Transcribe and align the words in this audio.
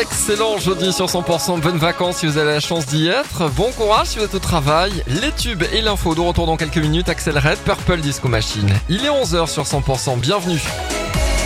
Excellent 0.00 0.58
jeudi 0.58 0.92
sur 0.92 1.06
100%, 1.06 1.60
bonnes 1.60 1.78
vacances 1.78 2.18
si 2.18 2.26
vous 2.26 2.36
avez 2.36 2.52
la 2.52 2.60
chance 2.60 2.84
d'y 2.86 3.08
être. 3.08 3.48
Bon 3.52 3.70
courage 3.72 4.08
si 4.08 4.18
vous 4.18 4.24
êtes 4.24 4.34
au 4.34 4.38
travail. 4.38 5.02
Les 5.06 5.32
tubes 5.32 5.62
et 5.72 5.80
l'info 5.80 6.14
de 6.14 6.20
retour 6.20 6.44
dans 6.46 6.58
quelques 6.58 6.76
minutes. 6.76 7.08
Axel 7.08 7.38
Red, 7.38 7.58
Purple 7.58 8.00
Disco 8.00 8.28
Machine. 8.28 8.68
Il 8.90 9.06
est 9.06 9.08
11h 9.08 9.48
sur 9.48 9.62
100%, 9.62 10.18
bienvenue. 10.18 10.60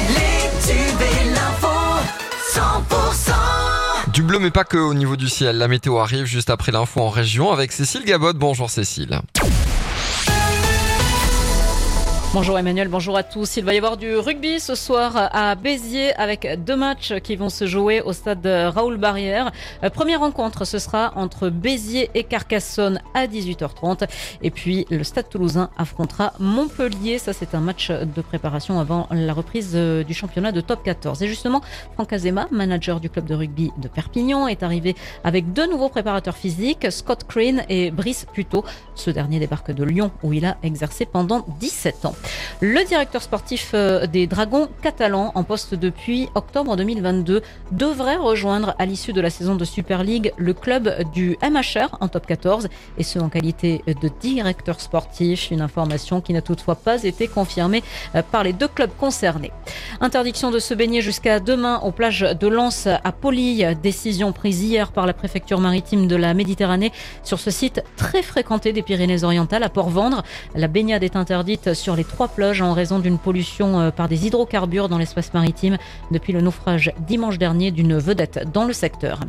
Les 0.08 0.72
tubes 0.72 1.00
et 1.00 1.30
l'info 1.30 1.68
100% 2.54 4.10
Du 4.12 4.22
bleu 4.22 4.40
mais 4.40 4.50
pas 4.50 4.64
que 4.64 4.78
au 4.78 4.94
niveau 4.94 5.14
du 5.16 5.28
ciel. 5.28 5.58
La 5.58 5.68
météo 5.68 5.98
arrive 5.98 6.24
juste 6.24 6.50
après 6.50 6.72
l'info 6.72 7.00
en 7.00 7.10
région 7.10 7.52
avec 7.52 7.70
Cécile 7.70 8.04
Gabot. 8.04 8.32
Bonjour 8.34 8.68
Cécile. 8.68 9.20
Bonjour 12.34 12.58
Emmanuel, 12.58 12.88
bonjour 12.88 13.14
à 13.18 13.24
tous. 13.24 13.58
Il 13.58 13.64
va 13.64 13.74
y 13.74 13.76
avoir 13.76 13.98
du 13.98 14.16
rugby 14.16 14.58
ce 14.58 14.74
soir 14.74 15.12
à 15.16 15.54
Béziers 15.54 16.14
avec 16.14 16.48
deux 16.64 16.76
matchs 16.76 17.12
qui 17.22 17.36
vont 17.36 17.50
se 17.50 17.66
jouer 17.66 18.00
au 18.00 18.14
stade 18.14 18.46
Raoul 18.46 18.96
Barrière. 18.96 19.52
Euh, 19.84 19.90
Première 19.90 20.20
rencontre, 20.20 20.64
ce 20.64 20.78
sera 20.78 21.12
entre 21.14 21.50
Béziers 21.50 22.08
et 22.14 22.24
Carcassonne 22.24 23.02
à 23.12 23.26
18h30. 23.26 24.08
Et 24.40 24.50
puis 24.50 24.86
le 24.88 25.04
stade 25.04 25.28
toulousain 25.28 25.68
affrontera 25.76 26.32
Montpellier. 26.38 27.18
Ça, 27.18 27.34
c'est 27.34 27.54
un 27.54 27.60
match 27.60 27.90
de 27.90 28.22
préparation 28.22 28.80
avant 28.80 29.08
la 29.10 29.34
reprise 29.34 29.72
euh, 29.74 30.02
du 30.02 30.14
championnat 30.14 30.52
de 30.52 30.62
top 30.62 30.82
14. 30.82 31.22
Et 31.22 31.28
justement, 31.28 31.60
Franck 31.92 32.14
Azema, 32.14 32.48
manager 32.50 32.98
du 33.00 33.10
club 33.10 33.26
de 33.26 33.34
rugby 33.34 33.72
de 33.76 33.88
Perpignan, 33.88 34.48
est 34.48 34.62
arrivé 34.62 34.96
avec 35.22 35.52
deux 35.52 35.70
nouveaux 35.70 35.90
préparateurs 35.90 36.38
physiques, 36.38 36.90
Scott 36.90 37.24
Crane 37.28 37.64
et 37.68 37.90
Brice 37.90 38.26
Puto. 38.32 38.64
Ce 38.94 39.10
dernier 39.10 39.38
débarque 39.38 39.70
de 39.70 39.84
Lyon 39.84 40.10
où 40.22 40.32
il 40.32 40.46
a 40.46 40.56
exercé 40.62 41.04
pendant 41.04 41.44
17 41.60 42.06
ans. 42.06 42.14
Le 42.60 42.84
directeur 42.86 43.22
sportif 43.22 43.72
euh, 43.74 44.06
des 44.06 44.26
Dragons 44.26 44.68
catalans, 44.82 45.32
en 45.34 45.42
poste 45.42 45.74
depuis 45.74 46.28
octobre 46.34 46.76
2022, 46.76 47.42
devrait 47.72 48.16
rejoindre 48.16 48.74
à 48.78 48.86
l'issue 48.86 49.12
de 49.12 49.20
la 49.20 49.30
saison 49.30 49.56
de 49.56 49.64
Super 49.64 50.04
League 50.04 50.32
le 50.36 50.54
club 50.54 51.02
du 51.12 51.36
MHR 51.42 51.96
en 52.00 52.08
top 52.08 52.26
14, 52.26 52.68
et 52.98 53.02
ce 53.02 53.18
en 53.18 53.28
qualité 53.28 53.82
de 53.86 54.10
directeur 54.20 54.80
sportif. 54.80 55.50
Une 55.50 55.60
information 55.60 56.20
qui 56.20 56.32
n'a 56.32 56.42
toutefois 56.42 56.76
pas 56.76 57.02
été 57.02 57.28
confirmée 57.28 57.82
euh, 58.14 58.22
par 58.22 58.44
les 58.44 58.52
deux 58.52 58.68
clubs 58.68 58.94
concernés. 58.96 59.52
Interdiction 60.00 60.50
de 60.50 60.58
se 60.58 60.74
baigner 60.74 61.02
jusqu'à 61.02 61.40
demain 61.40 61.80
aux 61.80 61.90
plages 61.90 62.20
de 62.20 62.46
Lens 62.48 62.86
à 62.86 63.12
Poli. 63.12 63.64
Décision 63.82 64.32
prise 64.32 64.62
hier 64.62 64.92
par 64.92 65.06
la 65.06 65.12
préfecture 65.12 65.60
maritime 65.60 66.06
de 66.06 66.16
la 66.16 66.34
Méditerranée 66.34 66.92
sur 67.22 67.38
ce 67.38 67.50
site 67.50 67.82
très 67.96 68.22
fréquenté 68.22 68.72
des 68.72 68.82
Pyrénées-Orientales 68.82 69.62
à 69.62 69.68
Port-Vendre. 69.68 70.22
La 70.54 70.68
baignade 70.68 71.02
est 71.02 71.16
interdite 71.16 71.74
sur 71.74 71.96
les 71.96 72.04
trois 72.12 72.28
plages 72.28 72.60
en 72.60 72.74
raison 72.74 72.98
d'une 72.98 73.18
pollution 73.18 73.80
euh, 73.80 73.90
par 73.90 74.06
des 74.06 74.26
hydrocarbures 74.26 74.90
dans 74.90 74.98
l'espace 74.98 75.32
maritime 75.32 75.78
depuis 76.10 76.34
le 76.34 76.42
naufrage 76.42 76.92
dimanche 77.06 77.38
dernier 77.38 77.70
d'une 77.70 77.96
vedette 77.96 78.46
dans 78.52 78.64
le 78.64 78.74
secteur. 78.74 79.20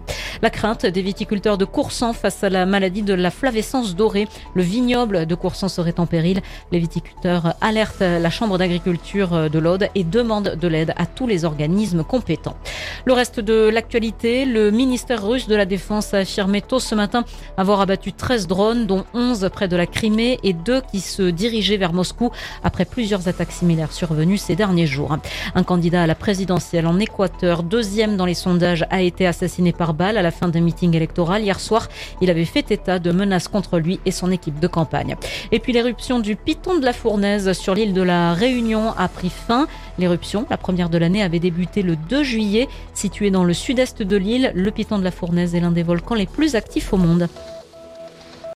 La 0.41 0.49
crainte 0.49 0.85
des 0.85 1.01
viticulteurs 1.01 1.57
de 1.57 1.63
Coursan 1.63 2.11
face 2.11 2.43
à 2.43 2.49
la 2.49 2.65
maladie 2.65 3.01
de 3.01 3.13
la 3.13 3.31
flavescence 3.31 3.95
dorée. 3.95 4.27
Le 4.53 4.63
vignoble 4.63 5.25
de 5.25 5.35
Coursan 5.35 5.69
serait 5.69 5.97
en 5.97 6.05
péril. 6.05 6.41
Les 6.73 6.79
viticulteurs 6.79 7.53
alertent 7.61 8.01
la 8.01 8.29
Chambre 8.29 8.57
d'agriculture 8.57 9.49
de 9.49 9.59
l'Aude 9.59 9.87
et 9.95 10.03
demandent 10.03 10.55
de 10.59 10.67
l'aide 10.67 10.93
à 10.97 11.05
tous 11.05 11.27
les 11.27 11.45
organismes 11.45 12.03
compétents. 12.03 12.57
Le 13.05 13.13
reste 13.13 13.39
de 13.39 13.69
l'actualité, 13.69 14.43
le 14.43 14.71
ministère 14.71 15.25
russe 15.25 15.47
de 15.47 15.55
la 15.55 15.65
Défense 15.65 16.13
a 16.13 16.17
affirmé 16.17 16.61
tôt 16.61 16.79
ce 16.79 16.95
matin 16.95 17.23
avoir 17.55 17.79
abattu 17.79 18.11
13 18.11 18.47
drones, 18.47 18.85
dont 18.85 19.05
11 19.13 19.49
près 19.53 19.69
de 19.69 19.77
la 19.77 19.85
Crimée 19.85 20.39
et 20.43 20.51
deux 20.51 20.81
qui 20.91 20.99
se 20.99 21.23
dirigeaient 21.23 21.77
vers 21.77 21.93
Moscou 21.93 22.31
après 22.73 22.85
plusieurs 22.85 23.27
attaques 23.27 23.51
similaires 23.51 23.93
survenues 23.93 24.39
ces 24.39 24.55
derniers 24.55 24.87
jours. 24.87 25.15
Un 25.53 25.61
candidat 25.61 26.01
à 26.01 26.07
la 26.07 26.15
présidentielle 26.15 26.87
en 26.87 26.97
Équateur, 26.97 27.61
deuxième 27.61 28.17
dans 28.17 28.25
les 28.25 28.33
sondages, 28.33 28.87
a 28.89 29.03
été 29.03 29.27
assassiné 29.27 29.71
par 29.71 29.93
balle 29.93 30.17
à 30.17 30.23
la 30.23 30.31
fin 30.31 30.47
d'un 30.47 30.61
meeting 30.61 30.95
électoral. 30.95 31.43
Hier 31.43 31.59
soir, 31.59 31.87
il 32.19 32.31
avait 32.31 32.45
fait 32.45 32.71
état 32.71 32.97
de 32.97 33.11
menaces 33.11 33.47
contre 33.47 33.77
lui 33.77 33.99
et 34.07 34.11
son 34.11 34.31
équipe 34.31 34.59
de 34.59 34.65
campagne. 34.65 35.15
Et 35.51 35.59
puis 35.59 35.71
l'éruption 35.71 36.19
du 36.19 36.35
Piton 36.35 36.79
de 36.79 36.85
la 36.85 36.93
Fournaise 36.93 37.53
sur 37.53 37.75
l'île 37.75 37.93
de 37.93 38.01
la 38.01 38.33
Réunion 38.33 38.91
a 38.97 39.07
pris 39.07 39.29
fin. 39.29 39.67
L'éruption, 39.99 40.47
la 40.49 40.57
première 40.57 40.89
de 40.89 40.97
l'année, 40.97 41.21
avait 41.21 41.37
débuté 41.37 41.83
le 41.83 41.95
2 41.95 42.23
juillet. 42.23 42.67
Situé 42.95 43.29
dans 43.29 43.43
le 43.43 43.53
sud-est 43.53 44.01
de 44.01 44.17
l'île, 44.17 44.51
le 44.55 44.71
Piton 44.71 44.97
de 44.97 45.03
la 45.03 45.11
Fournaise 45.11 45.53
est 45.53 45.59
l'un 45.59 45.69
des 45.69 45.83
volcans 45.83 46.15
les 46.15 46.25
plus 46.25 46.55
actifs 46.55 46.91
au 46.91 46.97
monde. 46.97 47.29